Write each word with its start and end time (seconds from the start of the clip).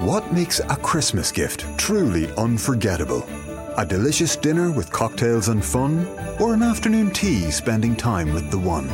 What 0.00 0.30
makes 0.30 0.60
a 0.60 0.76
Christmas 0.76 1.32
gift 1.32 1.64
truly 1.78 2.30
unforgettable? 2.34 3.26
A 3.78 3.86
delicious 3.86 4.36
dinner 4.36 4.70
with 4.70 4.92
cocktails 4.92 5.48
and 5.48 5.64
fun? 5.64 6.06
Or 6.38 6.52
an 6.52 6.62
afternoon 6.62 7.12
tea 7.12 7.50
spending 7.50 7.96
time 7.96 8.34
with 8.34 8.50
the 8.50 8.58
one? 8.58 8.90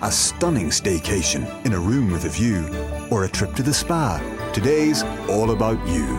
A 0.00 0.10
stunning 0.10 0.70
staycation 0.70 1.44
in 1.66 1.74
a 1.74 1.78
room 1.78 2.10
with 2.10 2.24
a 2.24 2.30
view? 2.30 2.66
Or 3.10 3.24
a 3.24 3.28
trip 3.28 3.54
to 3.56 3.62
the 3.62 3.74
spa? 3.74 4.22
Today's 4.54 5.02
all 5.28 5.50
about 5.50 5.86
you. 5.86 6.16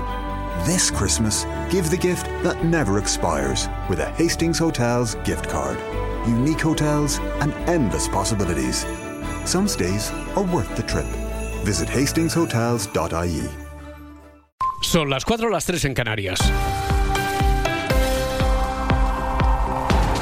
This 0.63 0.91
Christmas, 0.91 1.45
give 1.71 1.89
the 1.89 1.97
gift 1.97 2.27
that 2.43 2.63
never 2.63 2.99
expires 2.99 3.67
with 3.89 3.99
a 3.99 4.11
Hastings 4.11 4.59
Hotels 4.59 5.15
gift 5.23 5.49
card. 5.49 5.79
Unique 6.27 6.61
hotels 6.61 7.17
and 7.41 7.51
endless 7.67 8.07
possibilities. 8.07 8.85
Some 9.43 9.67
stays 9.67 10.11
are 10.35 10.43
worth 10.43 10.75
the 10.75 10.83
trip. 10.83 11.07
Visit 11.65 11.89
hastingshotels.ie. 11.89 13.68
Son 14.81 15.09
las 15.09 15.25
4 15.25 15.47
o 15.47 15.49
las 15.49 15.65
3 15.65 15.85
en 15.85 15.93
Canarias. 15.93 16.39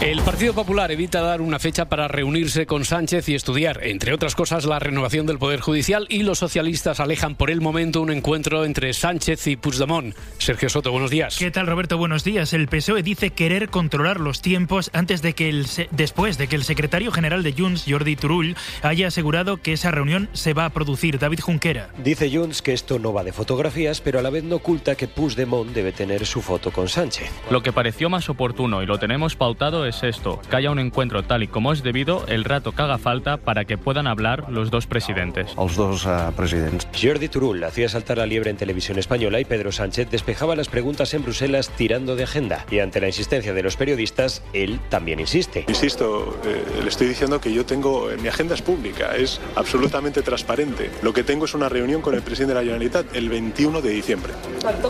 El 0.02 0.22
Partido 0.22 0.53
Popular 0.53 0.92
evita 0.92 1.22
dar 1.22 1.42
una 1.42 1.58
fecha 1.58 1.86
para 1.86 2.08
reunirse 2.08 2.67
con 2.67 2.86
Sánchez 2.86 3.28
y 3.30 3.36
estudiar, 3.36 3.80
entre 3.81 4.14
otras 4.14 4.36
cosas, 4.36 4.64
la 4.66 4.78
renovación 4.78 5.26
del 5.26 5.40
Poder 5.40 5.59
Judicial 5.59 6.06
y 6.08 6.22
los 6.22 6.38
socialistas 6.38 7.00
alejan 7.00 7.34
por 7.34 7.50
el 7.50 7.62
momento 7.62 8.02
un 8.02 8.12
encuentro 8.12 8.64
entre 8.64 8.94
Sánchez 8.94 9.48
y 9.48 9.56
Puigdemont. 9.56 10.16
Sergio 10.38 10.70
Soto, 10.70 10.92
buenos 10.92 11.09
días. 11.09 11.38
¿Qué 11.40 11.50
tal, 11.50 11.66
Roberto? 11.66 11.98
Buenos 11.98 12.23
días. 12.23 12.53
El 12.53 12.68
PSOE 12.68 13.02
dice 13.02 13.31
querer 13.31 13.70
controlar 13.70 14.20
los 14.20 14.40
tiempos 14.44 14.92
antes 14.94 15.23
de 15.23 15.34
que 15.34 15.50
el 15.50 15.66
después 15.90 16.38
de 16.38 16.48
que 16.48 16.56
el 16.56 16.64
secretario 16.64 17.12
general 17.12 17.42
de 17.42 17.53
Junts, 17.53 17.86
Jordi 17.88 18.16
Turull, 18.16 18.56
haya 18.84 19.08
asegurado 19.08 19.58
que 19.58 19.73
esa 19.73 19.90
reunión 19.90 20.30
se 20.34 20.53
va 20.53 20.66
a 20.66 20.70
producir. 20.70 21.18
David 21.18 21.40
Junquera. 21.40 21.90
Dice 22.03 22.30
Junts 22.31 22.62
que 22.62 22.73
esto 22.73 23.00
no 23.00 23.14
va 23.14 23.23
de 23.23 23.34
fotografías, 23.34 24.00
pero 24.00 24.20
a 24.20 24.22
la 24.22 24.30
vez 24.30 24.44
no 24.44 24.58
oculta 24.58 24.94
que 24.94 25.08
Puigdemont 25.08 25.73
debe 25.73 25.92
tener 25.92 26.28
su 26.28 26.44
foto 26.44 26.70
con 26.70 26.88
Sánchez. 26.88 27.31
Lo 27.50 27.64
que 27.64 27.73
pareció 27.73 28.12
más 28.12 28.30
oportuno 28.30 28.84
y 28.84 28.86
lo 28.86 29.00
tenemos 29.00 29.36
pautado 29.36 29.87
es 29.88 30.04
esto, 30.04 30.40
que 30.50 30.56
haya 30.56 30.72
un 30.72 30.80
encuentro 30.80 31.24
tal 31.24 31.44
y 31.44 31.48
como 31.48 31.74
es 31.74 31.84
debido 31.84 32.25
el 32.28 32.44
rato 32.44 32.72
que 32.72 32.81
haga 32.81 32.98
falta 32.98 33.38
para 33.38 33.66
que 33.66 33.78
puedan 33.78 34.08
hablar 34.08 34.50
los 34.50 34.72
dos 34.72 34.88
presidentes. 34.88 35.56
Los 35.56 35.75
dos 35.75 36.06
uh, 36.06 36.31
presidentes. 36.36 36.88
Jordi 37.00 37.28
Turull 37.28 37.64
hacía 37.64 37.90
saltar 37.90 38.18
la 38.18 38.26
liebre 38.26 38.50
en 38.50 38.58
televisión 38.58 39.00
española 39.00 39.40
y 39.40 39.46
Pedro 39.46 39.72
Sánchez 39.72 40.09
despejaba 40.09 40.56
las 40.56 40.68
preguntas 40.68 41.14
en 41.14 41.24
Bruselas 41.24 41.70
tirando 41.76 42.16
de 42.16 42.24
agenda. 42.24 42.66
Y 42.70 42.80
ante 42.80 43.02
la 43.02 43.08
insistencia 43.08 43.53
de 43.53 43.64
los 43.64 43.76
periodistas, 43.76 44.44
él 44.53 44.80
también 44.90 45.20
insiste. 45.20 45.66
Insisto, 45.68 46.40
eh, 46.46 46.81
le 46.81 46.90
estoy 46.90 47.08
diciendo 47.08 47.40
que 47.40 47.53
yo 47.53 47.66
tengo, 47.66 48.09
mi 48.22 48.28
agenda 48.28 48.56
es 48.56 48.62
pública, 48.62 49.16
es 49.16 49.40
absolutamente 49.56 50.22
transparente. 50.22 50.92
Lo 51.02 51.14
que 51.14 51.24
tengo 51.24 51.46
es 51.46 51.53
una 51.53 51.70
reunión 51.70 52.02
con 52.02 52.16
el 52.16 52.22
presidente 52.22 52.53
de 52.53 52.59
la 52.59 52.66
Generalitat 52.66 53.16
el 53.16 53.30
21 53.30 53.81
de 53.81 53.90
diciembre. 53.90 54.34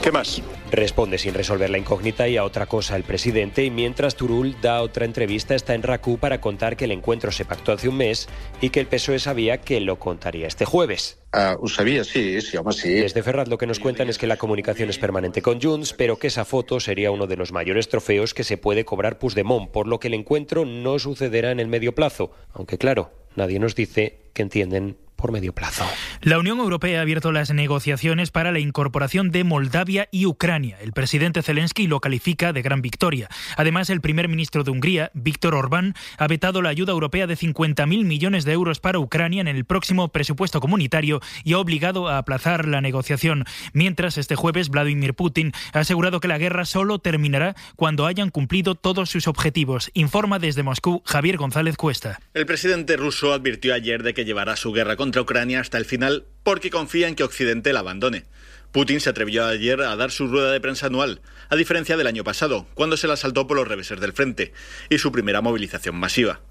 ¿Qué 0.02 0.12
más? 0.12 0.42
Responde 0.72 1.18
sin 1.18 1.34
resolver 1.34 1.70
la 1.70 1.78
incógnita 1.78 2.28
y 2.28 2.38
a 2.38 2.44
otra 2.44 2.66
cosa 2.66 2.96
el 2.96 3.04
presidente 3.04 3.64
y 3.64 3.72
mientras 3.72 4.16
Turull 4.16 4.56
da 4.62 4.82
otra 4.88 5.06
entrevista 5.06 5.56
está 5.56 5.76
en 5.76 5.84
RACU 5.84 6.18
para 6.18 6.42
contar 6.42 6.76
que 6.76 6.86
el 6.86 6.92
encuentro 6.92 7.32
se 7.32 7.46
pactó 7.46 7.72
hace 7.72 7.88
un 7.88 7.98
mes 7.98 8.28
y 8.60 8.70
que 8.70 8.80
el 8.80 8.88
PSOE 8.88 9.20
sabía 9.20 9.62
que 9.62 9.80
lo 9.80 10.00
contaría 10.00 10.48
este 10.48 10.66
jueves. 10.66 11.20
Uh, 11.34 11.64
ho 11.64 11.68
sabia, 11.68 12.04
sí, 12.04 12.42
sí, 12.42 12.58
home, 12.58 12.74
sí. 12.74 12.90
Desde 12.90 13.22
Ferraz 13.22 13.48
lo 13.48 13.58
que 13.58 13.68
nos 13.68 13.80
cuentan 13.80 14.10
es 14.10 14.18
que 14.18 14.28
la 14.28 14.38
comunicación 14.38 14.90
es 14.90 14.98
permanente 14.98 15.42
con 15.42 15.62
Junts, 15.62 15.94
pero 15.94 16.18
que 16.18 16.28
esa 16.28 16.46
foto 16.46 16.80
sería 16.80 17.12
uno 17.12 17.28
de 17.28 17.38
los 17.38 17.52
mayores 17.52 17.90
trofeos 17.90 18.34
que 18.34 18.44
se 18.44 18.58
puede 18.58 18.86
cobrar 18.86 19.20
Puigdemont, 19.20 19.70
por 19.70 19.88
lo 19.88 20.00
que 20.00 20.08
el 20.08 20.16
encuentro 20.16 20.66
no 20.66 20.98
sucederá 21.00 21.52
en 21.52 21.60
el 21.60 21.68
medio 21.68 21.94
plazo, 21.94 22.32
aunque 22.54 22.78
claro, 22.78 23.12
nadie 23.36 23.60
nos 23.60 23.76
dice 23.76 24.20
que 24.34 24.42
entienden 24.42 24.98
por 25.18 25.34
medio 25.34 25.54
plazo. 25.54 25.86
La 26.22 26.40
Unión 26.40 26.60
Europea 26.60 27.00
ha 27.00 27.02
abierto 27.02 27.34
las 27.34 27.52
negociaciones 27.52 28.32
para 28.32 28.52
la 28.54 28.60
incorporación 28.60 29.32
de 29.32 29.44
Moldavia 29.44 30.08
y 30.12 30.26
Ucrania. 30.26 30.78
El 30.82 30.94
presidente 30.94 31.42
Zelensky 31.42 31.88
lo 31.88 32.00
califica 32.00 32.54
de 32.54 32.62
gran 32.62 32.82
victoria. 32.82 33.28
Además, 33.58 33.90
el 33.90 34.00
primer 34.00 34.30
ministro 34.30 34.64
de 34.64 34.72
Hungría, 34.72 35.12
Víctor 35.14 35.56
Orbán, 35.56 35.96
ha 36.18 36.28
vetado 36.28 36.62
la 36.62 36.70
ayuda 36.70 36.94
europea 36.94 37.28
de 37.28 37.36
50.000 37.36 38.06
millones 38.06 38.46
de 38.46 38.54
euros 38.54 38.80
para 38.80 39.00
Ucrania 39.00 39.42
en 39.42 39.48
el 39.48 39.66
próximo 39.66 40.08
presupuesto 40.10 40.62
comunitario 40.62 41.20
y 41.44 41.54
ha 41.54 41.60
obligado 41.60 42.08
a 42.08 42.18
aplazar 42.20 42.68
la 42.68 42.82
negociación. 42.82 43.46
Mientras, 43.74 44.18
este 44.18 44.36
jueves, 44.36 44.70
Vladimir 44.70 45.14
Putin 45.14 45.52
ha 45.74 45.80
asegurado 45.80 46.20
que 46.20 46.28
la 46.28 46.38
guerra 46.38 46.66
solo 46.66 47.00
terminará 47.00 47.56
cuando 47.76 48.06
hayan 48.06 48.30
cumplido 48.30 48.76
todos 48.76 49.10
sus 49.10 49.28
objetivos. 49.28 49.90
Informa 49.94 50.40
desde 50.40 50.64
Moscú 50.64 51.02
Javier 51.06 51.38
González 51.38 51.76
Cuesta. 51.78 52.20
El 52.34 52.46
presidente 52.46 52.98
ruso 52.98 53.34
advirtió 53.34 53.74
ayer 53.74 54.04
de 54.04 54.14
que 54.14 54.26
llevará 54.26 54.56
su 54.56 54.72
guerra 54.72 54.96
con 54.96 55.07
contra 55.08 55.22
Ucrania 55.22 55.62
hasta 55.62 55.78
el 55.78 55.86
final 55.86 56.26
porque 56.44 56.70
confía 56.70 57.08
en 57.08 57.16
que 57.16 57.24
Occidente 57.24 57.72
la 57.72 57.80
abandone. 57.80 58.26
Putin 58.74 59.00
se 59.00 59.10
atrevió 59.10 59.46
ayer 59.46 59.80
a 59.80 59.96
dar 59.96 60.12
su 60.12 60.28
rueda 60.28 60.52
de 60.52 60.60
prensa 60.60 60.88
anual, 60.88 61.22
a 61.48 61.56
diferencia 61.56 61.96
del 61.96 62.08
año 62.08 62.26
pasado, 62.26 62.68
cuando 62.74 62.98
se 62.98 63.08
la 63.08 63.16
saltó 63.16 63.48
por 63.48 63.56
los 63.56 63.70
reveses 63.70 64.02
del 64.02 64.12
frente, 64.12 64.52
y 64.90 64.98
su 64.98 65.14
primera 65.14 65.40
movilización 65.40 65.96
masiva. 65.96 66.42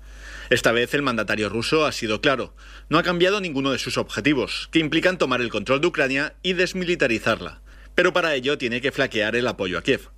Esta 0.49 0.73
vez 0.73 0.95
el 0.95 1.03
mandatario 1.03 1.51
ruso 1.51 1.85
ha 1.85 1.93
sido 1.93 2.23
claro, 2.23 2.55
no 2.89 2.97
ha 2.97 3.03
cambiado 3.03 3.43
ninguno 3.43 3.73
de 3.73 3.79
sus 3.79 3.99
objetivos, 3.99 4.71
que 4.73 4.79
implican 4.79 5.19
tomar 5.19 5.43
el 5.43 5.51
control 5.51 5.83
de 5.83 5.89
Ucrania 5.89 6.35
y 6.43 6.55
desmilitarizarla. 6.55 7.61
Pero 7.95 8.15
para 8.15 8.35
ello 8.35 8.57
tiene 8.57 8.81
que 8.81 8.91
flaquear 8.91 9.37
el 9.37 9.47
apoyo 9.49 9.77
a 9.77 9.83
Kiev. 9.83 10.09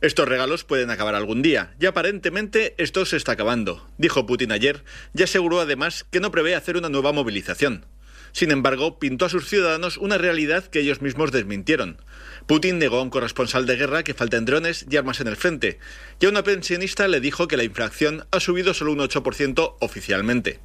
Estos 0.00 0.28
regalos 0.28 0.64
pueden 0.64 0.90
acabar 0.90 1.14
algún 1.14 1.42
día, 1.42 1.74
y 1.78 1.86
aparentemente 1.86 2.74
esto 2.76 3.06
se 3.06 3.16
está 3.16 3.32
acabando, 3.32 3.86
dijo 3.98 4.26
Putin 4.26 4.50
ayer, 4.50 4.84
y 5.14 5.22
aseguró 5.22 5.60
además 5.60 6.04
que 6.10 6.18
no 6.18 6.32
prevé 6.32 6.56
hacer 6.56 6.76
una 6.76 6.88
nueva 6.88 7.12
movilización. 7.12 7.86
Sin 8.32 8.50
embargo, 8.50 8.98
pintó 8.98 9.26
a 9.26 9.30
sus 9.30 9.48
ciudadanos 9.48 9.96
una 9.96 10.18
realidad 10.18 10.64
que 10.64 10.80
ellos 10.80 11.00
mismos 11.00 11.30
desmintieron. 11.30 12.02
Putin 12.46 12.78
negó 12.78 12.98
a 12.98 13.02
un 13.02 13.10
corresponsal 13.10 13.64
de 13.64 13.76
guerra 13.76 14.02
que 14.02 14.12
faltan 14.12 14.44
drones 14.44 14.84
y 14.90 14.96
armas 14.96 15.20
en 15.20 15.28
el 15.28 15.36
frente, 15.36 15.78
y 16.20 16.26
a 16.26 16.28
una 16.28 16.42
pensionista 16.42 17.06
le 17.06 17.20
dijo 17.20 17.48
que 17.48 17.56
la 17.56 17.64
inflación 17.64 18.26
ha 18.32 18.40
subido 18.40 18.74
solo 18.74 18.92
un 18.92 18.98
8% 18.98 19.76
oficialmente. 19.80 20.58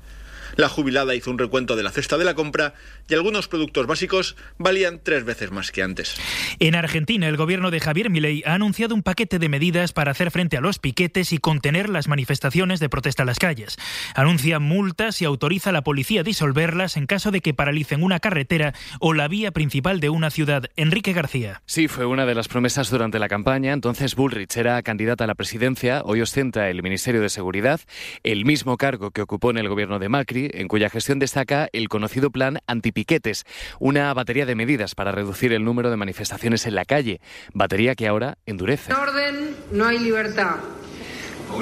La 0.55 0.69
jubilada 0.69 1.15
hizo 1.15 1.31
un 1.31 1.37
recuento 1.37 1.75
de 1.75 1.83
la 1.83 1.91
cesta 1.91 2.17
de 2.17 2.25
la 2.25 2.35
compra 2.35 2.73
y 3.07 3.13
algunos 3.13 3.47
productos 3.47 3.87
básicos 3.87 4.35
valían 4.57 4.99
tres 5.03 5.23
veces 5.23 5.51
más 5.51 5.71
que 5.71 5.83
antes. 5.83 6.15
En 6.59 6.75
Argentina, 6.75 7.27
el 7.27 7.37
gobierno 7.37 7.71
de 7.71 7.79
Javier 7.79 8.09
Milei 8.09 8.43
ha 8.45 8.53
anunciado 8.53 8.95
un 8.95 9.03
paquete 9.03 9.39
de 9.39 9.49
medidas 9.49 9.93
para 9.93 10.11
hacer 10.11 10.31
frente 10.31 10.57
a 10.57 10.61
los 10.61 10.79
piquetes 10.79 11.33
y 11.33 11.37
contener 11.37 11.89
las 11.89 12.07
manifestaciones 12.07 12.79
de 12.79 12.89
protesta 12.89 13.23
en 13.23 13.27
las 13.27 13.39
calles. 13.39 13.77
Anuncia 14.15 14.59
multas 14.59 15.21
y 15.21 15.25
autoriza 15.25 15.69
a 15.69 15.73
la 15.73 15.83
policía 15.83 16.21
a 16.21 16.23
disolverlas 16.23 16.97
en 16.97 17.07
caso 17.07 17.31
de 17.31 17.41
que 17.41 17.53
paralicen 17.53 18.03
una 18.03 18.19
carretera 18.19 18.73
o 18.99 19.13
la 19.13 19.27
vía 19.27 19.51
principal 19.51 19.99
de 19.99 20.09
una 20.09 20.29
ciudad. 20.29 20.65
Enrique 20.75 21.13
García. 21.13 21.61
Sí, 21.65 21.87
fue 21.87 22.05
una 22.05 22.25
de 22.25 22.35
las 22.35 22.47
promesas 22.47 22.89
durante 22.89 23.19
la 23.19 23.27
campaña. 23.27 23.73
Entonces 23.73 24.15
Bullrich 24.15 24.55
era 24.57 24.81
candidata 24.83 25.23
a 25.23 25.27
la 25.27 25.35
presidencia. 25.35 26.01
Hoy 26.05 26.21
ostenta 26.21 26.69
el 26.69 26.83
Ministerio 26.83 27.21
de 27.21 27.29
Seguridad, 27.29 27.81
el 28.23 28.45
mismo 28.45 28.77
cargo 28.77 29.11
que 29.11 29.21
ocupó 29.21 29.51
en 29.51 29.57
el 29.57 29.69
gobierno 29.69 29.99
de 29.99 30.09
Macri 30.09 30.40
en 30.53 30.67
cuya 30.67 30.89
gestión 30.89 31.19
destaca 31.19 31.69
el 31.73 31.89
conocido 31.89 32.31
plan 32.31 32.59
antipiquetes, 32.67 33.43
una 33.79 34.13
batería 34.13 34.45
de 34.45 34.55
medidas 34.55 34.95
para 34.95 35.11
reducir 35.11 35.53
el 35.53 35.63
número 35.63 35.89
de 35.89 35.97
manifestaciones 35.97 36.65
en 36.65 36.75
la 36.75 36.85
calle, 36.85 37.21
batería 37.53 37.95
que 37.95 38.07
ahora 38.07 38.37
endurece. 38.45 38.91
En 38.91 38.97
orden 38.97 39.55
no 39.71 39.85
hay 39.85 39.99
libertad. 39.99 40.57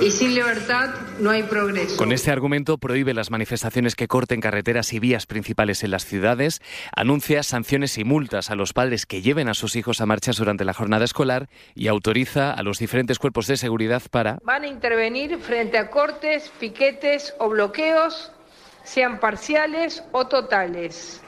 Y 0.01 0.11
sin 0.11 0.35
libertad 0.35 0.91
no 1.19 1.31
hay 1.31 1.43
progreso. 1.43 1.97
Con 1.97 2.11
este 2.11 2.31
argumento 2.31 2.77
prohíbe 2.77 3.13
las 3.13 3.31
manifestaciones 3.31 3.95
que 3.95 4.07
corten 4.07 4.39
carreteras 4.39 4.93
y 4.93 4.99
vías 4.99 5.25
principales 5.25 5.83
en 5.83 5.91
las 5.91 6.05
ciudades, 6.05 6.61
anuncia 6.95 7.43
sanciones 7.43 7.97
y 7.97 8.03
multas 8.03 8.49
a 8.49 8.55
los 8.55 8.71
padres 8.71 9.05
que 9.05 9.21
lleven 9.21 9.49
a 9.49 9.53
sus 9.53 9.75
hijos 9.75 9.99
a 9.99 10.05
marchas 10.05 10.37
durante 10.37 10.63
la 10.63 10.73
jornada 10.73 11.05
escolar 11.05 11.49
y 11.75 11.87
autoriza 11.87 12.51
a 12.51 12.63
los 12.63 12.79
diferentes 12.79 13.19
cuerpos 13.19 13.47
de 13.47 13.57
seguridad 13.57 14.03
para... 14.09 14.37
Van 14.43 14.63
a 14.63 14.67
intervenir 14.67 15.37
frente 15.39 15.77
a 15.77 15.89
cortes, 15.89 16.51
piquetes 16.59 17.33
o 17.39 17.49
bloqueos, 17.49 18.31
sean 18.89 19.19
parciales 19.19 20.03
o 20.11 20.25
totales. 20.27 21.21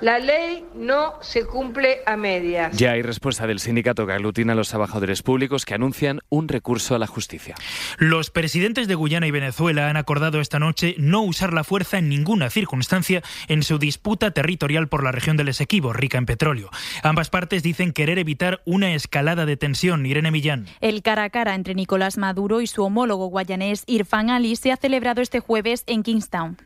La 0.00 0.18
ley 0.18 0.64
no 0.74 1.14
se 1.22 1.46
cumple 1.46 1.98
a 2.04 2.16
medias. 2.16 2.76
Ya 2.76 2.92
hay 2.92 3.02
respuesta 3.02 3.46
del 3.46 3.60
sindicato 3.60 4.06
que 4.06 4.12
aglutina 4.12 4.52
a 4.52 4.56
los 4.56 4.68
trabajadores 4.68 5.22
públicos 5.22 5.64
que 5.64 5.74
anuncian 5.74 6.20
un 6.28 6.48
recurso 6.48 6.94
a 6.94 6.98
la 6.98 7.06
justicia. 7.06 7.54
Los 7.98 8.30
presidentes 8.30 8.88
de 8.88 8.94
Guyana 8.96 9.26
y 9.26 9.30
Venezuela 9.30 9.88
han 9.88 9.96
acordado 9.96 10.40
esta 10.40 10.58
noche 10.58 10.94
no 10.98 11.22
usar 11.22 11.52
la 11.52 11.64
fuerza 11.64 11.98
en 11.98 12.08
ninguna 12.08 12.50
circunstancia 12.50 13.22
en 13.48 13.62
su 13.62 13.78
disputa 13.78 14.32
territorial 14.32 14.88
por 14.88 15.04
la 15.04 15.12
región 15.12 15.36
del 15.36 15.48
Esequibo, 15.48 15.92
rica 15.92 16.18
en 16.18 16.26
petróleo. 16.26 16.70
Ambas 17.02 17.30
partes 17.30 17.62
dicen 17.62 17.92
querer 17.92 18.18
evitar 18.18 18.60
una 18.64 18.94
escalada 18.94 19.46
de 19.46 19.56
tensión. 19.56 20.04
Irene 20.06 20.30
Millán. 20.30 20.66
El 20.80 21.02
cara 21.02 21.24
a 21.24 21.30
cara 21.30 21.54
entre 21.54 21.74
Nicolás 21.74 22.18
Maduro 22.18 22.60
y 22.60 22.66
su 22.66 22.82
homólogo 22.82 23.28
guayanés 23.28 23.84
Irfan 23.86 24.30
Ali 24.30 24.56
se 24.56 24.72
ha 24.72 24.76
celebrado 24.76 25.22
este 25.22 25.40
jueves 25.40 25.84
en 25.86 26.02
Kingstown. 26.02 26.58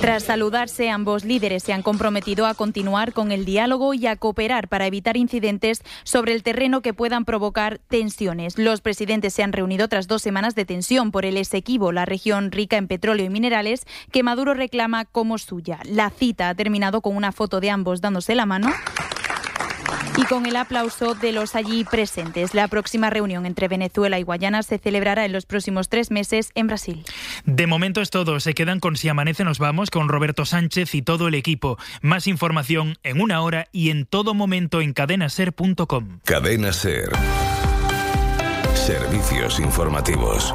Tras 0.00 0.24
saludarse, 0.24 0.90
ambos 0.90 1.24
líderes 1.24 1.62
se 1.62 1.72
han 1.72 1.82
comprometido 1.82 2.46
a 2.46 2.54
continuar 2.54 3.12
con 3.12 3.32
el 3.32 3.44
diálogo 3.44 3.94
y 3.94 4.06
a 4.06 4.16
cooperar 4.16 4.68
para 4.68 4.86
evitar 4.86 5.16
incidentes 5.16 5.82
sobre 6.04 6.32
el 6.32 6.42
terreno 6.42 6.80
que 6.80 6.94
puedan 6.94 7.24
provocar 7.24 7.78
tensiones. 7.88 8.58
Los 8.58 8.80
presidentes 8.80 9.34
se 9.34 9.42
han 9.42 9.52
reunido 9.52 9.88
tras 9.88 10.06
dos 10.06 10.22
semanas 10.22 10.54
de 10.54 10.64
tensión 10.64 11.10
por 11.10 11.24
el 11.24 11.36
Esequibo, 11.36 11.92
la 11.92 12.04
región 12.04 12.52
rica 12.52 12.76
en 12.76 12.88
petróleo 12.88 13.26
y 13.26 13.30
minerales 13.30 13.86
que 14.12 14.22
Maduro 14.22 14.54
reclama 14.54 15.04
como 15.04 15.38
suya. 15.38 15.80
La 15.84 16.10
cita 16.10 16.48
ha 16.48 16.54
terminado 16.54 17.00
con 17.00 17.16
una 17.16 17.32
foto 17.32 17.60
de 17.60 17.70
ambos 17.70 18.00
dándose 18.00 18.34
la 18.34 18.46
mano 18.46 18.72
y 20.18 20.24
con 20.24 20.46
el 20.46 20.56
aplauso 20.56 21.14
de 21.14 21.32
los 21.32 21.54
allí 21.54 21.84
presentes. 21.84 22.52
La 22.52 22.66
próxima 22.66 23.08
reunión 23.08 23.46
entre 23.46 23.68
Venezuela 23.68 24.18
y 24.18 24.24
Guayana 24.24 24.62
se 24.64 24.78
celebrará 24.78 25.24
en 25.24 25.32
los 25.32 25.46
próximos 25.46 25.88
tres 25.88 26.10
meses 26.10 26.50
en 26.54 26.66
Brasil. 26.66 27.04
De 27.44 27.66
momento 27.66 28.00
es 28.00 28.10
todo. 28.10 28.40
Se 28.40 28.52
quedan 28.54 28.80
con 28.80 28.96
Si 28.96 29.08
Amanece 29.08 29.44
Nos 29.44 29.58
Vamos 29.58 29.90
con 29.90 30.08
Roberto 30.08 30.44
Sánchez 30.44 30.94
y 30.94 31.02
todo 31.02 31.28
el 31.28 31.34
equipo. 31.34 31.78
Más 32.02 32.26
información 32.26 32.96
en 33.04 33.20
una 33.20 33.40
hora 33.42 33.66
y 33.70 33.90
en 33.90 34.06
todo 34.06 34.34
momento 34.34 34.80
en 34.80 34.92
cadenaser.com. 34.92 36.20
Cadena 36.24 36.72
Ser. 36.72 37.10
Servicios 38.74 39.60
informativos. 39.60 40.54